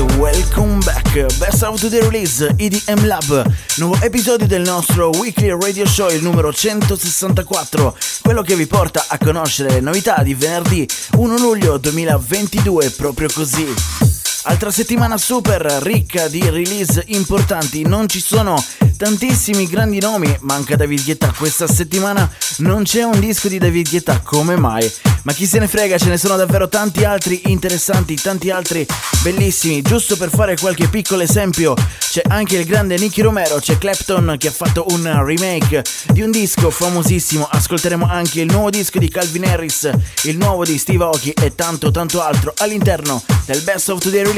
[0.00, 1.12] welcome back.
[1.38, 3.52] Best of the release EDM Lab.
[3.76, 7.96] Nuovo episodio del nostro weekly radio show, il numero 164.
[8.22, 14.15] Quello che vi porta a conoscere le novità di venerdì 1 luglio 2022, proprio così.
[14.48, 18.62] Altra settimana super ricca di release importanti, non ci sono
[18.96, 24.20] tantissimi grandi nomi, manca David Guetta questa settimana, non c'è un disco di David Guetta,
[24.20, 24.90] come mai?
[25.24, 28.86] Ma chi se ne frega, ce ne sono davvero tanti altri interessanti, tanti altri
[29.22, 34.36] bellissimi, giusto per fare qualche piccolo esempio, c'è anche il grande Nicky Romero, c'è Clapton
[34.38, 39.08] che ha fatto un remake di un disco famosissimo, ascolteremo anche il nuovo disco di
[39.08, 39.90] Calvin Harris,
[40.22, 44.35] il nuovo di Steve Aoki e tanto tanto altro all'interno del Best of Today Release.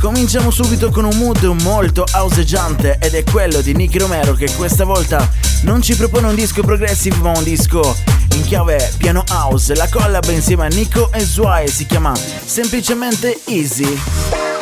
[0.00, 4.82] Cominciamo subito con un mood molto houseggiante ed è quello di Nicky Romero che questa
[4.84, 5.30] volta
[5.62, 7.96] non ci propone un disco progressive ma un disco
[8.34, 9.76] in chiave piano house.
[9.76, 14.57] La collab insieme a Nico e Zwei si chiama semplicemente Easy.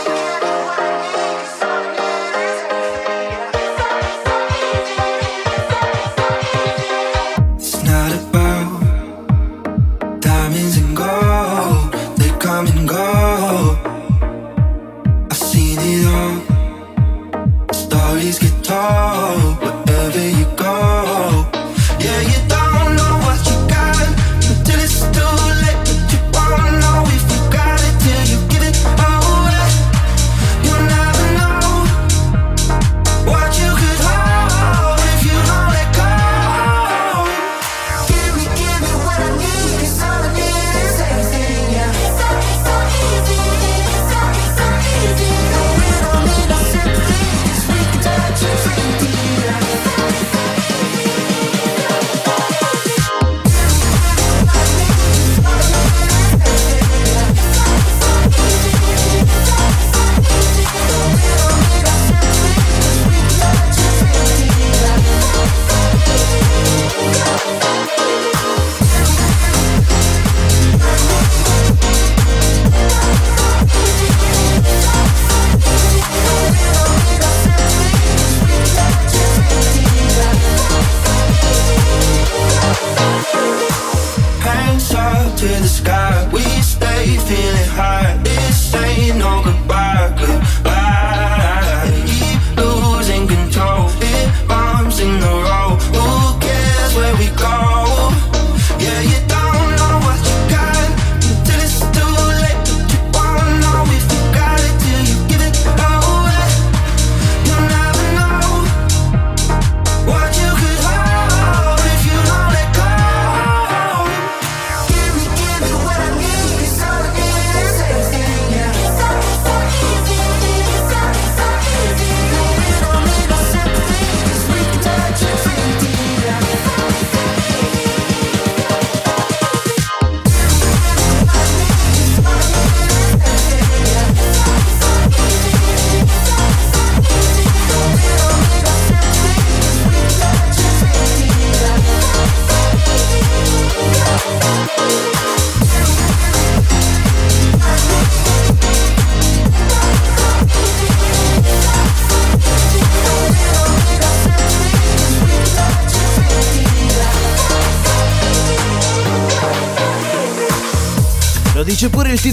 [17.73, 19.46] Stories get told.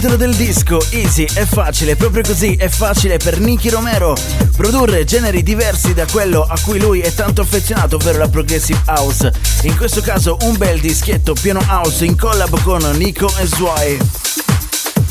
[0.04, 4.14] Titolo del disco, Easy, è facile, proprio così, è facile per Nicky Romero
[4.54, 9.32] produrre generi diversi da quello a cui lui è tanto affezionato, ovvero la Progressive House.
[9.62, 13.98] In questo caso un bel dischietto piano house in collab con Nico e Zwei.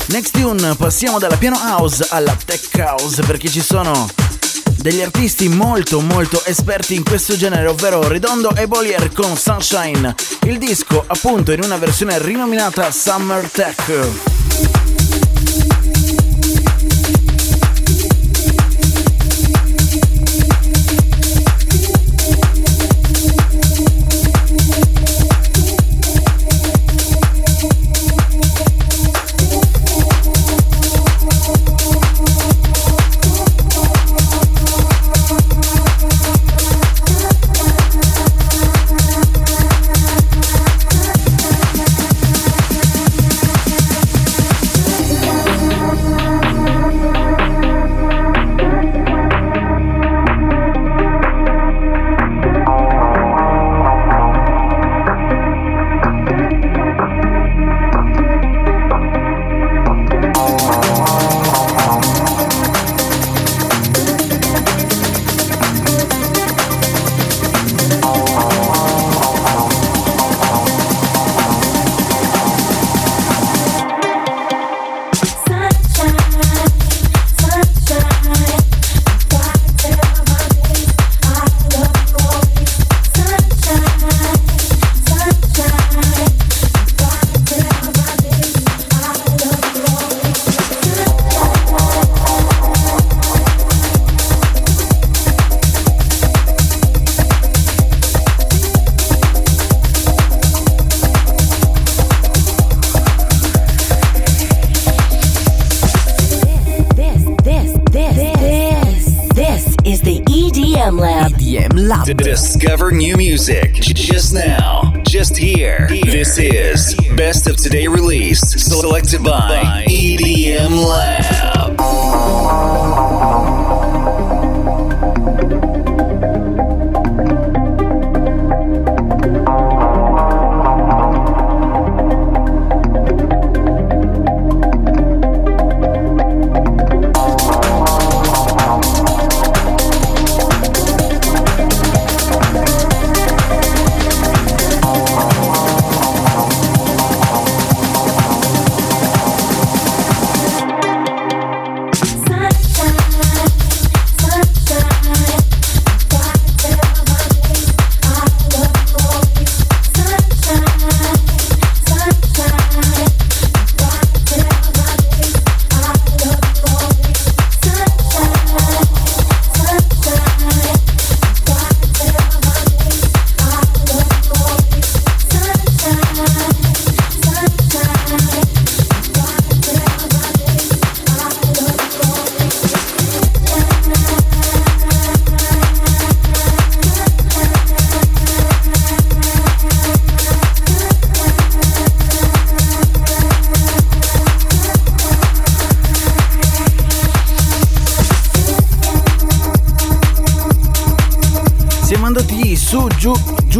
[0.09, 4.07] Next tune, passiamo dalla piano house alla tech house perché ci sono
[4.75, 10.13] degli artisti molto molto esperti in questo genere, ovvero Redondo e Bolier con Sunshine,
[10.43, 14.42] il disco appunto in una versione rinominata Summer Tech.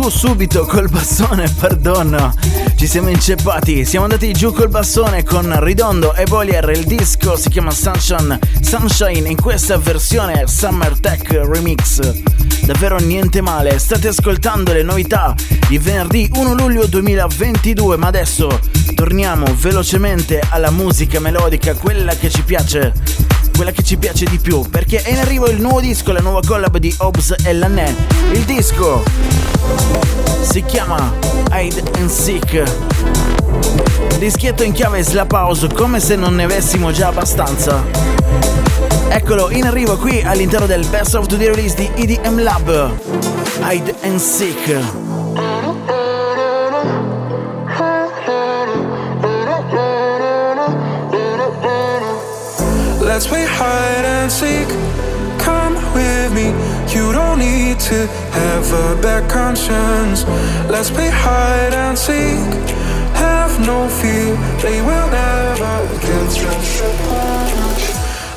[0.04, 2.34] Giù, subito col bastone, perdono.
[2.76, 3.86] Ci siamo inceppati.
[3.86, 6.70] Siamo andati giù col bastone con Ridondo e Bolier.
[6.72, 12.00] Il disco si chiama Sunshine, Sunshine in questa versione Summer Tech Remix.
[12.66, 13.80] Davvero niente male.
[13.80, 15.36] State ascoltando le novità
[15.70, 17.96] di venerdì 1 luglio 2022.
[17.98, 18.60] Ma adesso
[18.96, 22.94] torniamo velocemente alla musica melodica, quella che ci piace
[23.56, 26.40] quella che ci piace di più, perché è in arrivo il nuovo disco, la nuova
[26.46, 27.94] collab di Hobbs e Lanè.
[28.32, 29.04] Il disco
[30.42, 31.14] si chiama
[31.52, 32.64] Hide and Seek.
[34.18, 37.84] Dischietto in chiave slap house, come se non ne avessimo già abbastanza.
[39.10, 42.92] Eccolo in arrivo qui all'interno del Best of the Release di EDM Lab.
[43.62, 45.03] Hide and Seek.
[54.32, 54.68] Seek.
[55.40, 56.48] Come with me.
[56.94, 60.26] You don't need to have a bad conscience.
[60.70, 62.52] Let's play hide and seek.
[63.16, 64.36] Have no fear.
[64.62, 66.24] They will never get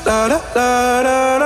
[0.05, 1.27] la la la la.
[1.33, 1.36] La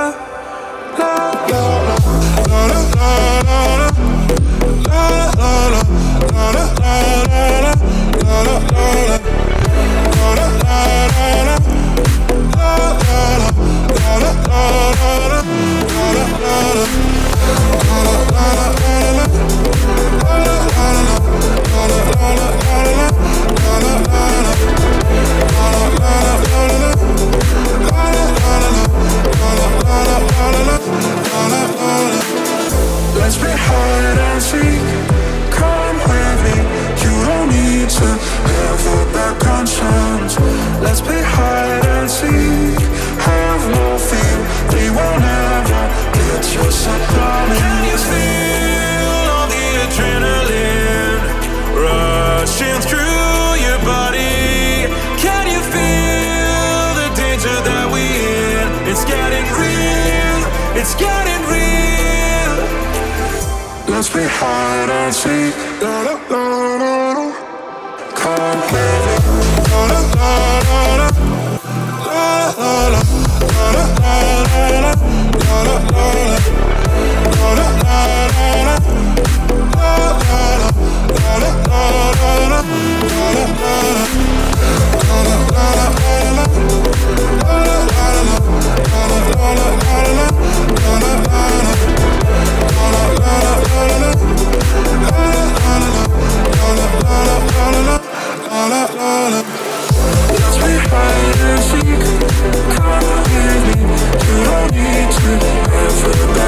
[40.82, 42.41] Let's play hide and seek.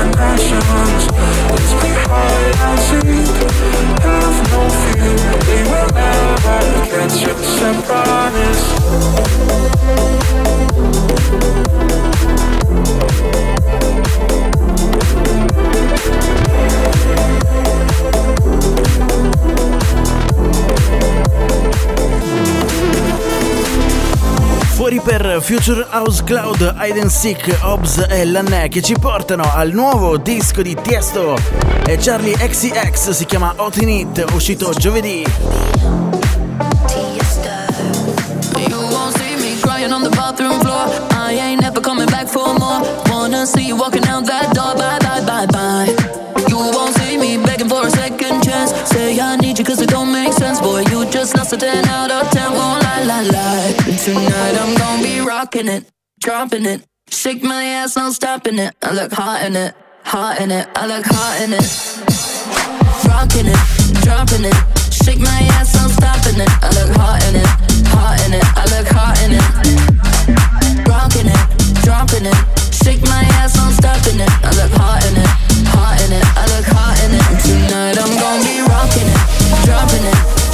[0.03, 1.03] intentions
[1.51, 3.29] Let's be high and seek
[4.03, 5.17] Have no fear.
[5.49, 6.61] We will never
[6.91, 8.63] get you, Separatis
[25.45, 30.63] Future House Cloud, Hide and Seek, Hobbs e Lanne che ci portano al nuovo disco
[30.63, 31.37] di Tiesto.
[31.85, 35.23] E Charlie XCX si chiama Hot in It, uscito giovedì.
[38.57, 38.95] You
[55.55, 56.83] be rocking it, dropping it.
[57.09, 58.75] Shake my ass, no stopping it.
[58.83, 60.67] I look hot in it, hot in it.
[60.75, 61.63] I look hot in it.
[63.07, 64.55] Rocking it, dropping it.
[64.91, 66.51] Shake my ass, no stopping it.
[66.63, 67.47] I look hot in it,
[67.87, 68.45] hot in it.
[68.57, 69.45] I look hot in it.
[70.89, 71.43] Rocking it,
[71.85, 72.39] dropping it.
[72.75, 74.31] Shake my ass, no stopping it.
[74.43, 75.31] I look hot in it,
[75.71, 76.25] hot in it.
[76.35, 77.25] I look hot in it.
[77.47, 79.21] Tonight I'm gonna be rocking it,
[79.67, 80.44] dropping it.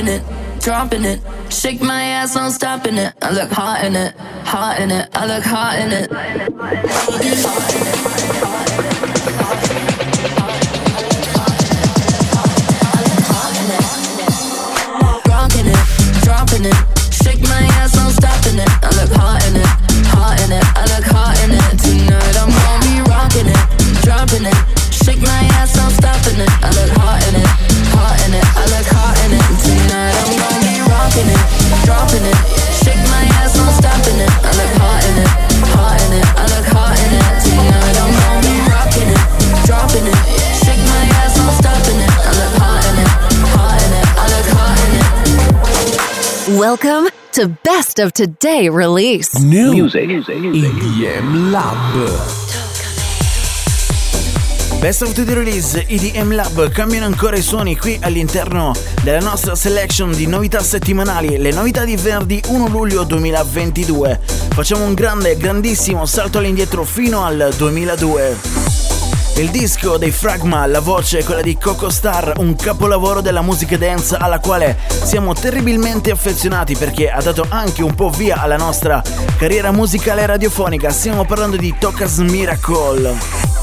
[0.00, 1.20] rocking it, dropping it.
[1.52, 3.12] Shake my ass, no stopping it.
[3.22, 5.08] I look hot in it, hot in it.
[5.14, 6.10] I look hot in it.
[6.10, 8.20] Moving till my feet get sore.
[8.30, 8.69] Hands all on
[46.70, 49.36] Welcome to Best of Today release.
[49.40, 51.96] New Music EDM Lab.
[54.78, 58.72] Best of the Release EDM Lab cambiano ancora i suoni qui all'interno
[59.02, 64.20] della nostra selection di novità settimanali, le novità di venerdì 1 luglio 2022.
[64.50, 68.89] Facciamo un grande, grandissimo salto all'indietro fino al 2002.
[69.40, 73.78] Il disco dei Fragma, la voce è quella di Coco Star, un capolavoro della musica
[73.78, 79.02] dance alla quale siamo terribilmente affezionati perché ha dato anche un po' via alla nostra
[79.38, 80.90] carriera musicale radiofonica.
[80.90, 83.59] Stiamo parlando di Tocas Miracle.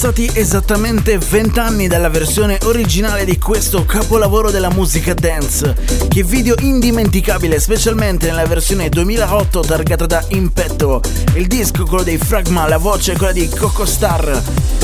[0.00, 5.76] Passati esattamente 20 anni dalla versione originale di questo capolavoro della musica dance.
[6.08, 11.02] Che video indimenticabile, specialmente nella versione 2008 targata da Impetto.
[11.34, 14.42] Il disco, quello dei Fragma, la voce è quella di Coco Star.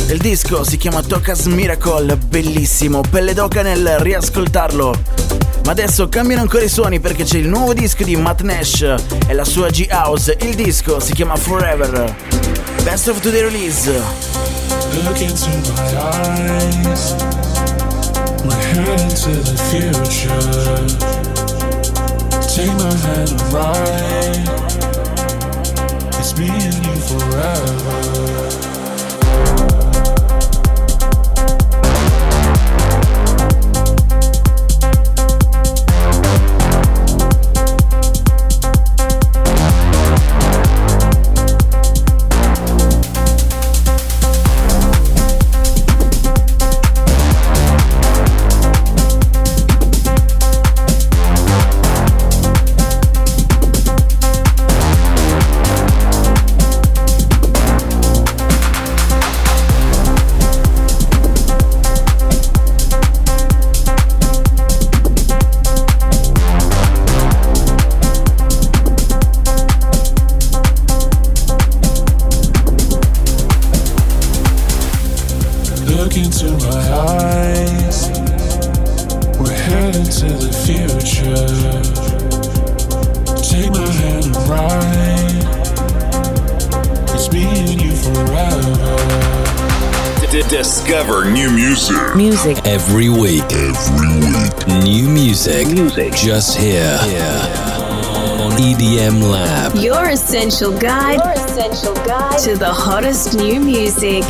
[0.09, 5.01] Il disco si chiama Tocas Miracle, bellissimo, pelle d'oca nel riascoltarlo.
[5.65, 8.83] Ma adesso cambiano ancora i suoni perché c'è il nuovo disco di Matt Nash
[9.27, 10.37] e la sua G-House.
[10.43, 12.15] Il disco si chiama Forever.
[12.83, 14.46] Best of Today Release.
[15.05, 17.13] Look into my eyes.
[18.45, 20.47] We're heading to the future.
[22.49, 24.49] Take my hand and ride.
[26.19, 28.76] It's me and you forever.
[92.47, 92.65] Music.
[92.65, 93.43] Music Every week.
[93.53, 94.85] Every week.
[94.85, 95.67] New music.
[95.69, 96.13] Music.
[96.15, 96.99] Just here.
[98.41, 99.75] On EDM Lab.
[99.75, 104.25] Your essential guide, essential guide to the hottest new music.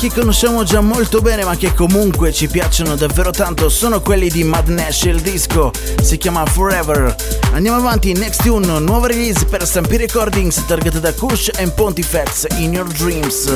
[0.00, 4.42] Che conosciamo già molto bene ma che comunque ci piacciono davvero tanto, sono quelli di
[4.44, 5.70] Mad Nash, il disco
[6.02, 7.14] si chiama Forever.
[7.52, 12.72] Andiamo avanti, next tune, nuova release per Stampy Recordings targata da Kush and Pontifex, In
[12.72, 13.46] Your Dreams.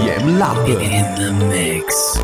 [0.00, 0.80] EDM Lampe.
[0.80, 2.16] In the mix.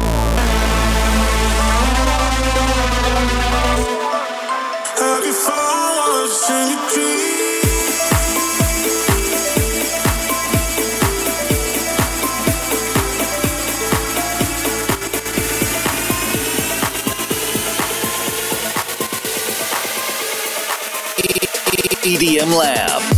[22.06, 23.15] EDM Lab.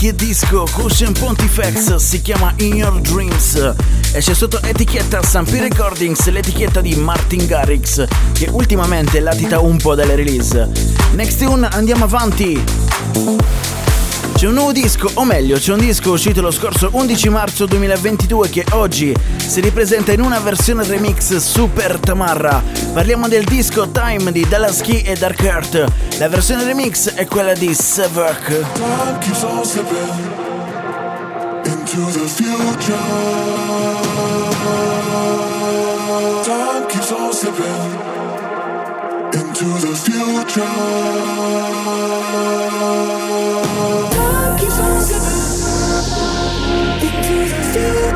[0.00, 0.64] Che disco!
[0.72, 3.74] Cushion Pontifex si chiama In Your Dreams
[4.12, 9.94] e c'è sotto etichetta Sampi Recordings l'etichetta di Martin Garrix che ultimamente latita un po'
[9.94, 10.66] dalle release.
[11.12, 13.59] Next tune, andiamo avanti!
[14.40, 18.48] C'è un nuovo disco, o meglio, c'è un disco uscito lo scorso 11 marzo 2022
[18.48, 22.62] che oggi si ripresenta in una versione remix super tamarra.
[22.94, 26.16] Parliamo del disco Time di Dallas Key e Dark Heart.
[26.16, 28.64] La versione remix è quella di slipping
[39.34, 40.68] into the future.
[47.02, 48.09] Into the future.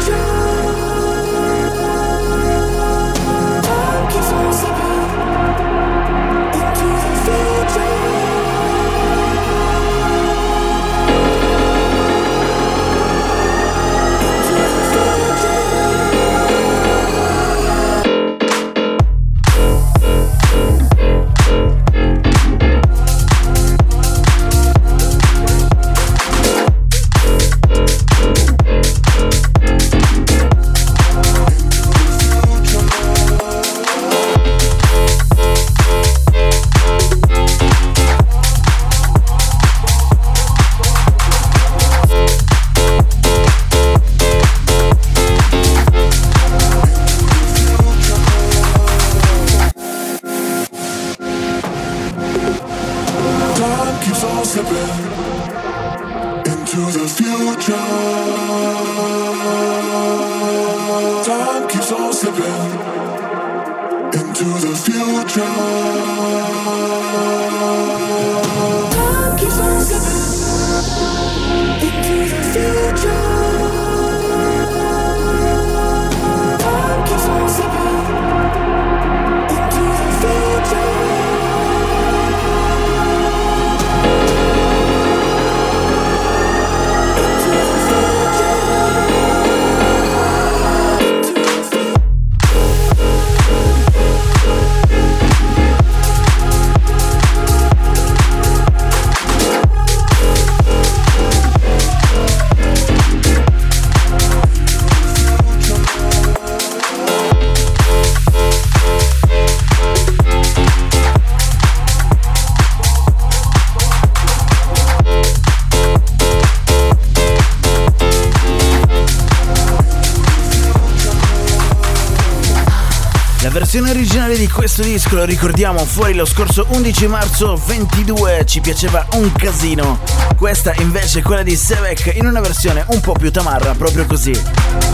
[124.75, 130.01] Questo disco, lo ricordiamo, fuori lo scorso 11 marzo 22, ci piaceva un casino.
[130.37, 134.33] Questa invece è quella di Sevek in una versione un po' più tamarra, proprio così.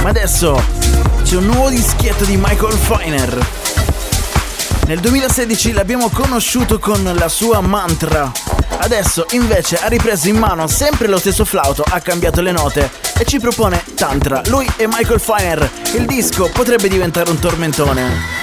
[0.03, 0.63] Ma adesso
[1.23, 3.47] c'è un nuovo dischietto di Michael Feiner.
[4.85, 8.31] Nel 2016 l'abbiamo conosciuto con la sua mantra.
[8.81, 13.25] Adesso invece ha ripreso in mano sempre lo stesso flauto, ha cambiato le note e
[13.25, 14.43] ci propone Tantra.
[14.49, 15.71] Lui e Michael Feiner.
[15.95, 18.40] Il disco potrebbe diventare un tormentone.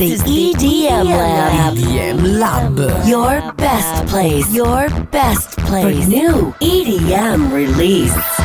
[0.00, 1.74] Is the EDM Lab.
[1.74, 3.06] EDM Lab.
[3.06, 4.54] Your best place.
[4.54, 6.04] Your best place.
[6.04, 8.35] For new EDM release.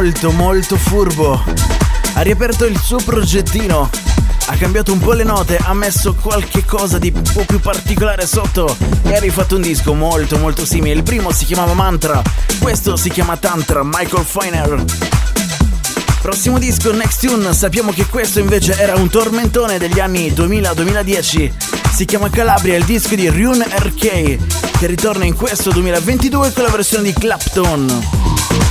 [0.00, 1.44] Molto molto furbo.
[2.14, 3.90] Ha riaperto il suo progettino.
[4.46, 8.26] Ha cambiato un po' le note, ha messo qualche cosa di un po' più particolare
[8.26, 10.94] sotto e ha rifatto un disco molto molto simile.
[10.94, 12.22] Il primo si chiamava Mantra,
[12.60, 14.84] questo si chiama Tantra, Michael Feiner.
[16.22, 21.52] Prossimo disco, Next Tune, sappiamo che questo invece era un tormentone degli anni 2000-2010.
[21.92, 26.70] Si chiama Calabria, il disco di Rune RK, che ritorna in questo 2022 con la
[26.70, 28.69] versione di Clapton.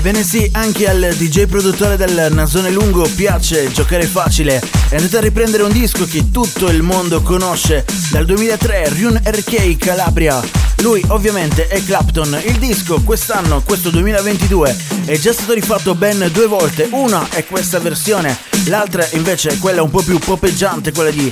[0.00, 4.58] Ebbene sì, anche al DJ produttore del Nasone Lungo piace giocare facile.
[4.88, 9.76] È andato a riprendere un disco che tutto il mondo conosce dal 2003, Rune RK
[9.76, 10.40] Calabria.
[10.78, 12.40] Lui ovviamente è Clapton.
[12.46, 14.74] Il disco quest'anno, questo 2022,
[15.04, 16.88] è già stato rifatto ben due volte.
[16.92, 18.34] Una è questa versione,
[18.68, 21.30] l'altra invece è quella un po' più popeggiante, quella di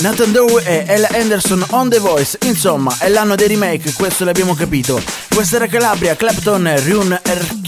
[0.00, 4.54] Nathan Doe e Ella Anderson on The Voice, insomma è l'anno dei remake, questo l'abbiamo
[4.54, 5.02] capito.
[5.34, 7.66] Questa era Calabria, Clapton, Rune RK.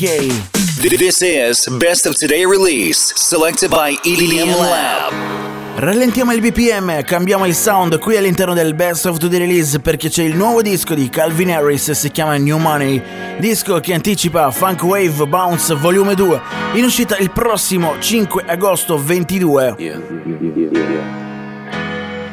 [0.80, 5.12] This is Best of Today Release, selected by EDM Lab.
[5.74, 10.22] Rallentiamo il BPM, cambiamo il sound qui all'interno del Best of the Release perché c'è
[10.22, 13.02] il nuovo disco di Calvin Harris, si chiama New Money,
[13.38, 16.40] disco che anticipa Funk Wave Bounce Volume 2,
[16.74, 19.74] in uscita il prossimo 5 agosto 22.
[19.78, 21.28] Yeah,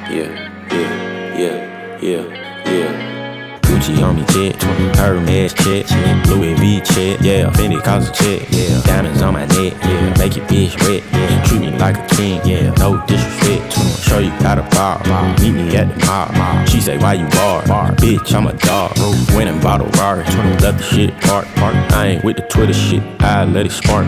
[0.10, 2.48] yeah, yeah, yeah, yeah.
[2.66, 3.60] Yeah.
[3.62, 4.62] Gucci on me check,
[4.96, 5.86] Hermes check,
[6.28, 10.36] Louis V check, yeah, Fendi cause a check, yeah, diamonds on my neck, yeah, make
[10.36, 14.56] your bitch wet, yeah, treat me like a king, yeah, no disrespect, show you how
[14.56, 15.02] to bar,
[15.40, 18.96] meet me at the mall, she say why you bar, bar, bitch I'm a dog,
[19.62, 20.24] bought a Rari,
[20.62, 24.06] left the shit park, park, I ain't with the Twitter shit, I let it spark,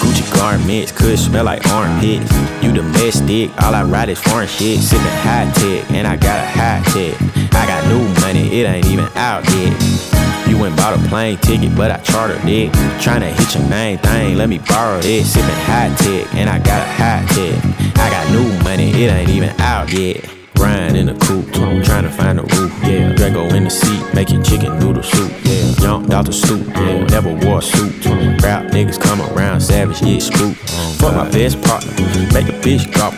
[0.00, 2.32] Gucci garments could smell like armpits.
[2.62, 4.80] You domestic, all I ride is foreign shit.
[4.80, 7.14] Sipping high tech, and I got a high tech.
[7.54, 10.06] I got new money, it ain't even out yet.
[10.48, 12.70] You went bought a plane ticket, but I chartered it.
[13.00, 15.32] Tryna hit your main thing, let me borrow this.
[15.32, 17.96] Sipping high tech, and I got a high tech.
[17.98, 20.35] I got new money, it ain't even out yet.
[20.56, 21.52] Grind in the coupe,
[21.84, 23.12] trying to find a roof, yeah.
[23.12, 25.72] Drago in the seat, making chicken noodle soup, yeah.
[25.80, 27.04] Jumped out the stoop, yeah.
[27.04, 28.04] Never wore a suit.
[28.42, 30.54] Rap niggas come around, savage, yeah, spook.
[30.98, 31.92] Fuck my best partner,
[32.32, 33.12] make a bitch drop.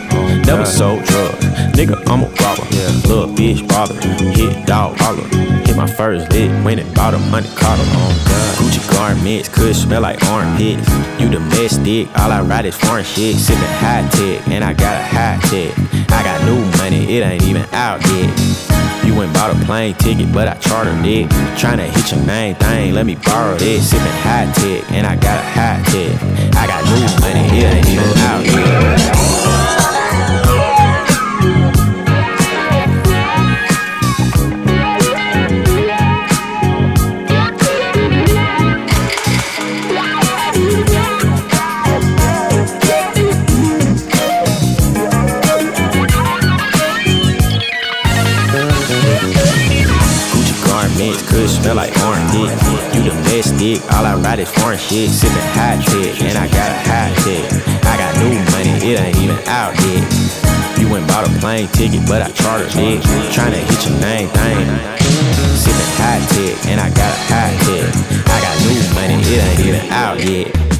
[0.45, 2.65] Never sold drugs, nigga, I'm a robber.
[3.07, 3.95] Little bitch bother,
[4.33, 5.58] hit dog holler.
[5.69, 7.83] Hit my first lick, went and bought a money collar.
[8.57, 10.89] Gucci garments could smell like armpits.
[11.19, 13.35] You domestic, all I ride is foreign shit.
[13.35, 15.77] Sipping high tech, and I got a high tech.
[16.09, 19.05] I got new money, it ain't even out yet.
[19.05, 21.29] You went bought a plane ticket, but I chartered it.
[21.61, 23.91] Tryna hit your main thing, let me borrow this.
[23.91, 26.55] Sipping high tech, and I got a high tech.
[26.55, 29.28] I got new money, it ain't even out yet.
[53.91, 55.09] All I ride is foreign shit.
[55.09, 57.45] Sipping high tech, and I got a high tech.
[57.85, 60.03] I got new money, it ain't even out yet.
[60.79, 63.03] You went bought a plane ticket, but I chartered it.
[63.35, 64.67] Tryna hit your main thing.
[65.59, 67.89] Sipping high tech, and I got a high tech.
[68.27, 70.78] I got new money, it ain't even out yet.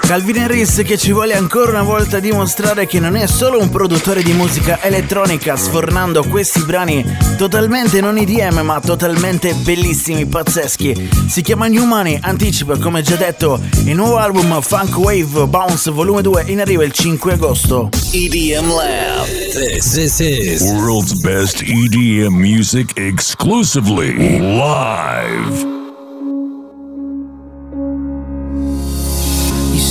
[0.00, 4.22] Calvin Harris che ci vuole ancora una volta dimostrare che non è solo un produttore
[4.22, 7.04] di musica elettronica sfornando questi brani
[7.36, 11.08] totalmente non IDM ma totalmente bellissimi, pazzeschi.
[11.28, 16.22] Si chiama New Money, anticipa come già detto il nuovo album Funk Wave Bounce Volume
[16.22, 17.88] 2 in arrivo il 5 agosto.
[18.12, 19.26] EDM Lab.
[19.52, 25.79] This, this is World's best EDM music exclusively live.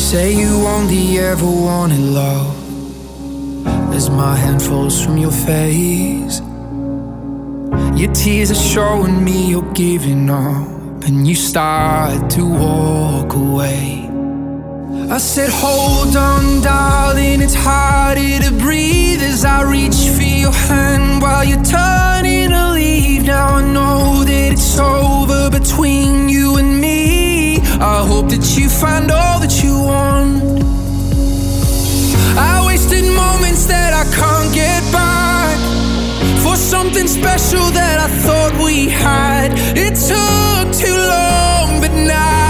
[0.10, 2.56] Say you only ever wanted love.
[3.94, 6.40] As my hand falls from your face.
[8.00, 14.10] Your tears are showing me you're giving up And you start to walk away.
[15.16, 21.22] I said hold on darling It's harder to breathe As I reach for your hand
[21.22, 23.26] While you're turning to leave.
[23.26, 27.19] Now I know that it's over between you and me
[27.82, 30.60] I hope that you find all that you want.
[32.38, 35.58] I wasted moments that I can't get back
[36.44, 42.49] For something special that I thought we had It took too long, but now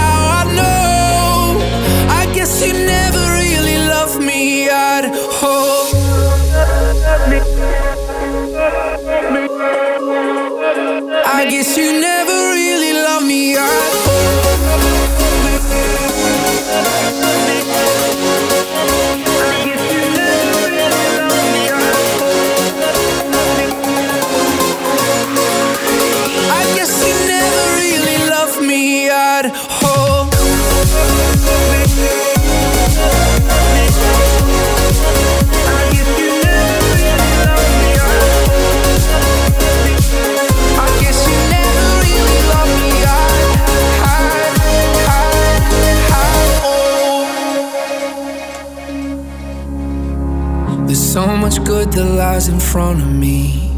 [51.42, 53.70] what the lies in front of me.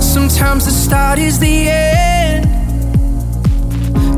[0.00, 2.46] Sometimes the start is the end.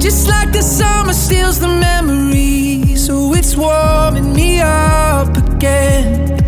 [0.00, 6.38] Just like the summer steals the memory, so it's warming me up again.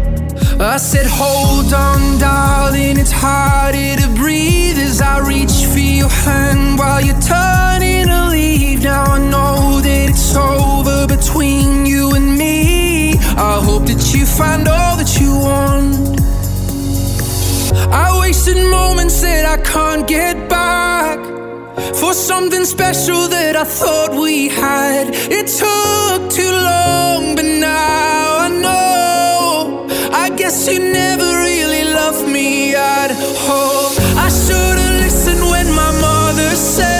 [0.60, 6.78] I said, Hold on, darling, it's harder to breathe as I reach for your hand
[6.78, 8.84] while you're turning to leave.
[8.84, 12.69] Now I know that it's over between you and me.
[13.40, 16.20] I hope that you find all that you want.
[17.90, 21.18] I wasted moments that I can't get back
[21.96, 25.08] for something special that I thought we had.
[25.38, 29.88] It took too long, but now I know.
[30.12, 33.10] I guess you never really loved me at
[33.48, 33.94] home.
[34.18, 36.99] I should've listened when my mother said,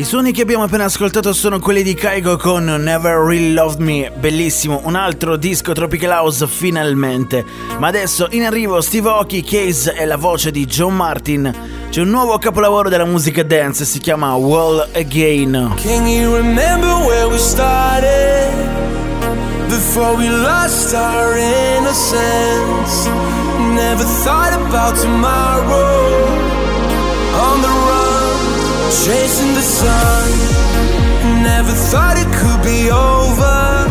[0.00, 4.10] I suoni che abbiamo appena ascoltato sono quelli di Kaigo con Never Really Loved Me,
[4.10, 7.44] bellissimo, un altro disco Tropical House finalmente.
[7.78, 11.54] Ma adesso in arrivo Steve Aoki, Case e la voce di John Martin.
[11.90, 15.74] C'è un nuovo capolavoro della musica dance, si chiama Wall Again.
[15.82, 18.48] Can you remember where we started?
[19.68, 23.06] Before we lost our innocence.
[23.74, 26.48] Never thought about tomorrow.
[27.34, 27.99] On the run,
[28.90, 30.30] chasing the sun.
[31.42, 33.86] Never thought it could be over.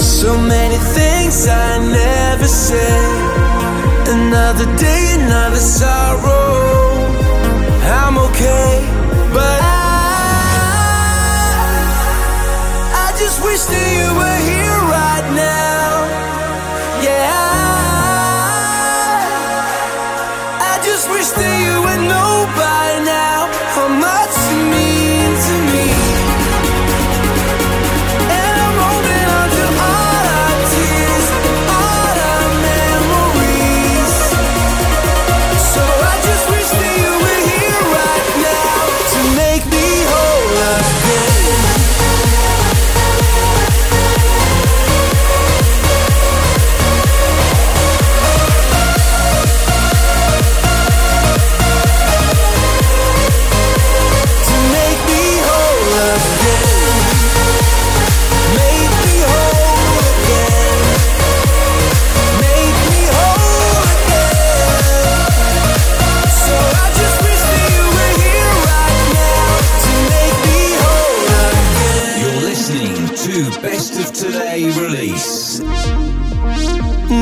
[0.00, 3.28] So many things I never said.
[4.08, 6.88] Another day, another sorrow.
[7.84, 8.80] I'm okay,
[9.36, 9.76] but I,
[13.04, 16.08] I just wish that you were here right now.
[17.04, 17.28] Yeah,
[20.64, 22.48] I, just wish that you would know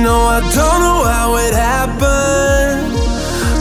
[0.06, 2.94] No, I don't know how it happened.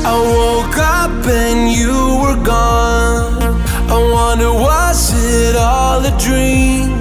[0.06, 3.41] I woke up and you were gone.
[3.89, 6.91] I wonder, was it all a dream?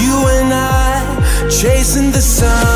[0.00, 2.69] You and I chasing the sun.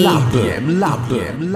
[0.00, 0.34] Lab.
[0.34, 1.10] EDM Lab.
[1.10, 1.50] EDM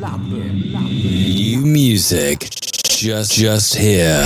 [0.00, 0.30] Lab.
[0.30, 2.50] New music.
[2.88, 4.22] Just just here.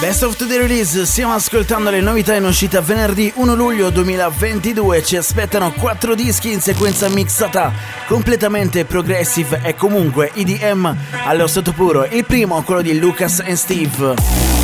[0.00, 5.04] Best of the Release, stiamo ascoltando le novità in uscita venerdì 1 luglio 2022.
[5.04, 7.72] Ci aspettano 4 dischi in sequenza mixata
[8.08, 10.92] completamente progressive e comunque EDM
[11.26, 12.04] allo stato puro.
[12.04, 14.63] Il primo, quello di Lucas e Steve.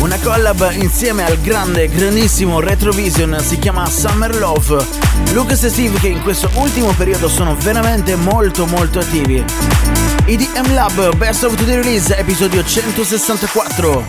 [0.00, 4.82] Una collab insieme al grande, grandissimo Retrovision si chiama Summer Love.
[5.32, 9.44] Lucas e Steve che in questo ultimo periodo sono veramente molto molto attivi.
[10.24, 14.04] EDM Lab Best of the Release episodio 164.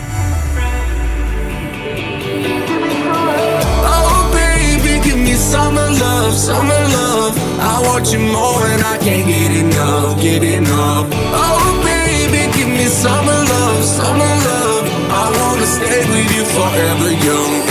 [3.84, 7.38] Oh baby, give me summer love, summer love.
[7.60, 11.11] I want you more and I can't get enough, get enough.
[16.74, 17.61] every young.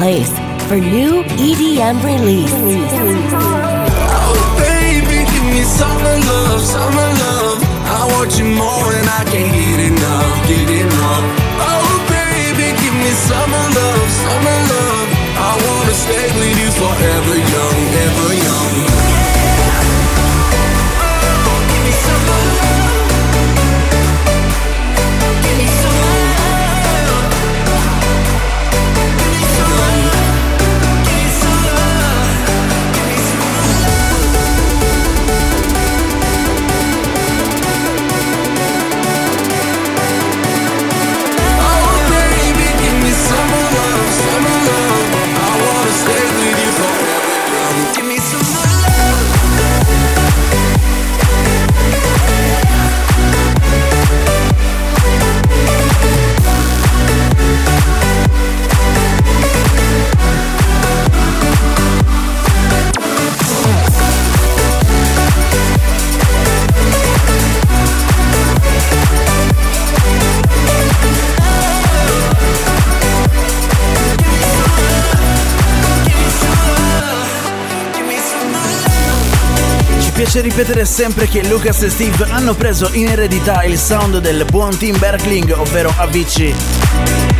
[0.00, 0.32] Place
[0.64, 2.56] for new EDM release.
[4.16, 7.60] Oh baby, give me summer love, summer love.
[7.84, 11.24] I want you more and I can't get enough, get enough.
[11.68, 15.08] Oh baby, give me summer love, summer love.
[15.36, 19.09] I wanna stay with you forever young, ever young.
[80.32, 84.78] Piace ripetere sempre che Lucas e Steve hanno preso in eredità il sound del buon
[84.78, 86.54] Tim Berkling, ovvero Avicii.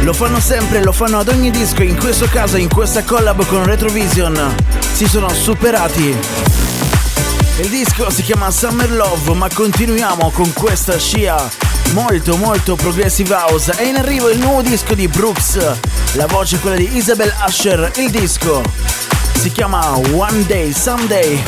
[0.00, 3.62] Lo fanno sempre, lo fanno ad ogni disco, in questo caso in questa collab con
[3.62, 4.56] Retrovision.
[4.92, 6.16] Si sono superati.
[7.60, 11.48] Il disco si chiama Summer Love, ma continuiamo con questa scia
[11.92, 13.70] molto molto progressive house.
[13.70, 15.58] È in arrivo il nuovo disco di Brooks,
[16.14, 21.40] la voce è quella di Isabel Asher, il disco si chiama One Day, Someday.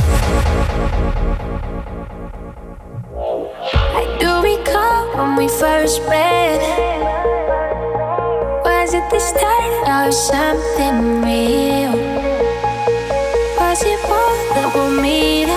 [4.01, 6.63] I do recall when we first met.
[8.65, 11.93] Was it the start of something real?
[13.61, 15.51] Was it more that we'll meet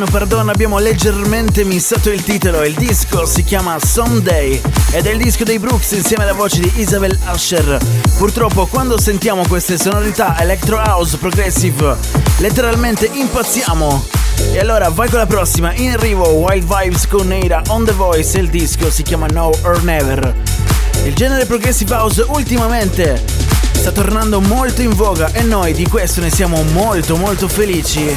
[0.00, 2.64] Pardon, pardon, abbiamo leggermente missato il titolo.
[2.64, 4.58] Il disco si chiama Someday
[4.92, 7.78] ed è il disco dei Brooks insieme alla voce di Isabel Usher.
[8.16, 11.96] Purtroppo quando sentiamo queste sonorità electro house progressive,
[12.38, 14.06] letteralmente impazziamo.
[14.52, 18.38] E allora vai con la prossima, in arrivo Wild Vibes con Neira on The Voice
[18.38, 20.34] il disco si chiama Now or Never.
[21.04, 23.22] Il genere progressive house ultimamente
[23.72, 28.16] sta tornando molto in voga e noi di questo ne siamo molto molto felici.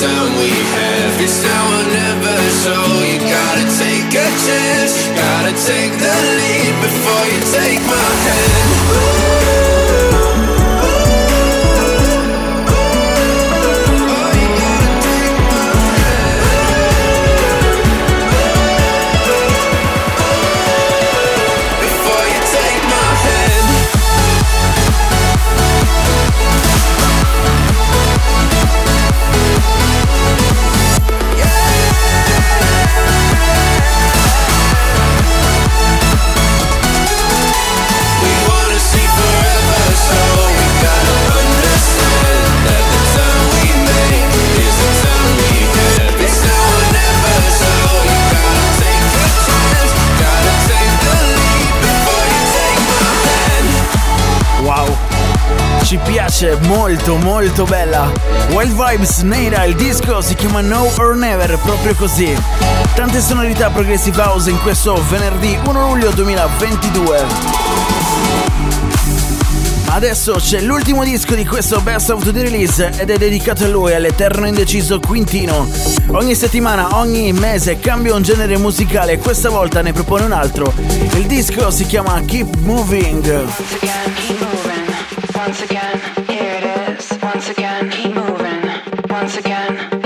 [0.00, 1.20] time we have.
[1.20, 2.72] It's now or never, so
[3.04, 8.69] you gotta take a chance, gotta take the lead before you take my hand.
[56.40, 58.10] Piace molto molto bella.
[58.52, 62.34] Wild Vibes Neira, il disco si chiama No or Never, proprio così.
[62.94, 67.24] Tante sonorità progressive house in questo venerdì 1 luglio 2022.
[69.84, 73.68] Ma adesso c'è l'ultimo disco di questo Best of the Release ed è dedicato a
[73.68, 75.68] lui, all'eterno indeciso Quintino.
[76.06, 80.72] Ogni settimana, ogni mese cambia un genere musicale questa volta ne propone un altro.
[81.16, 83.48] Il disco si chiama Keep Moving.
[85.40, 86.29] Once again, here it is.
[87.40, 89.08] Once again, keep moving.
[89.08, 89.99] Once again,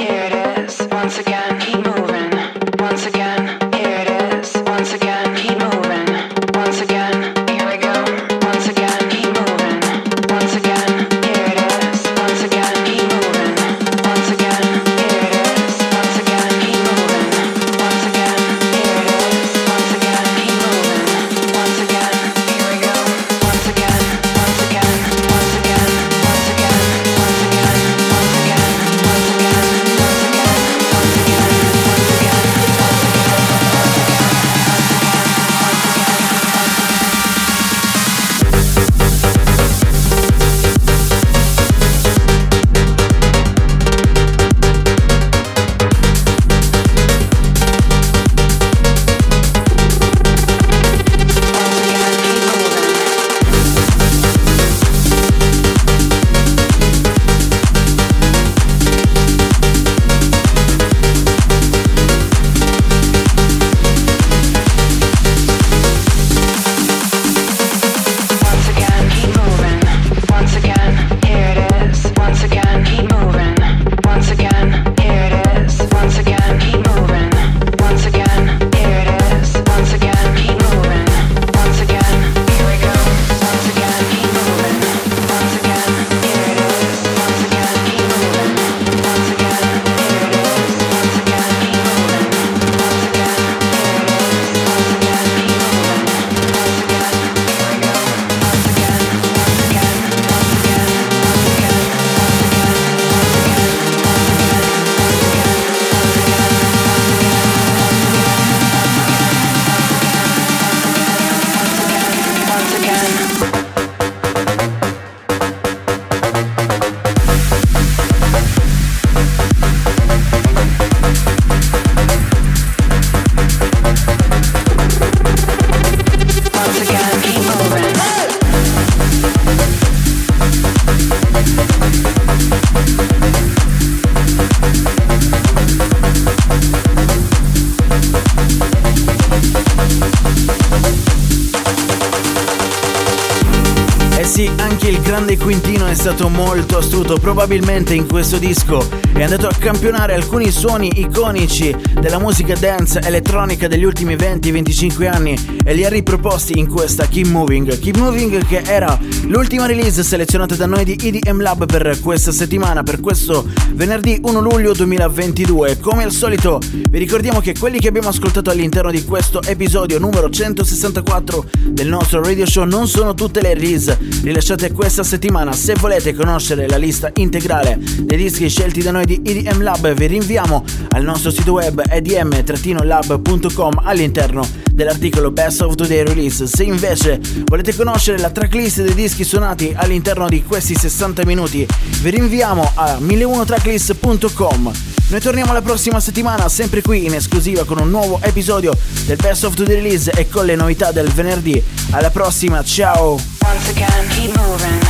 [146.04, 152.18] stato molto astuto, probabilmente in questo disco è andato a campionare alcuni suoni iconici della
[152.18, 157.78] musica dance elettronica degli ultimi 20-25 anni e li ha riproposti in questa Keep Moving.
[157.78, 158.98] Keep Moving che era
[159.28, 164.40] l'ultima release selezionata da noi di EDM Lab per questa settimana, per questo venerdì 1
[164.40, 165.78] luglio 2022.
[165.78, 170.28] Come al solito vi ricordiamo che quelli che abbiamo ascoltato all'interno di questo episodio numero
[170.28, 171.44] 164
[171.74, 175.52] del nostro radio show non sono tutte le release rilasciate questa settimana.
[175.52, 180.06] Se volete conoscere la lista integrale dei dischi scelti da noi di EDM Lab, vi
[180.06, 186.46] rinviamo al nostro sito web edm-lab.com all'interno dell'articolo Best of Today Release.
[186.46, 191.66] Se invece volete conoscere la tracklist dei dischi suonati all'interno di questi 60 minuti,
[192.02, 194.93] vi rinviamo a 1001tracklist.com.
[195.14, 199.44] Noi torniamo la prossima settimana, sempre qui in esclusiva con un nuovo episodio del Best
[199.44, 201.62] of Today Release e con le novità del venerdì.
[201.92, 203.10] Alla prossima, ciao!
[203.12, 204.80] Once again, keep moving.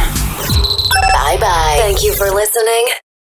[1.13, 1.77] Bye bye.
[1.77, 2.94] Thank you for listening